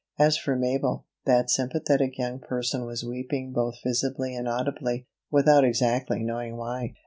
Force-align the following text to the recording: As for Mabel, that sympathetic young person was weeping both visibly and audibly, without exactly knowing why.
As 0.17 0.35
for 0.35 0.55
Mabel, 0.55 1.05
that 1.25 1.51
sympathetic 1.51 2.17
young 2.17 2.39
person 2.39 2.85
was 2.87 3.03
weeping 3.03 3.51
both 3.53 3.75
visibly 3.83 4.33
and 4.33 4.49
audibly, 4.49 5.05
without 5.29 5.63
exactly 5.63 6.23
knowing 6.23 6.57
why. 6.57 6.95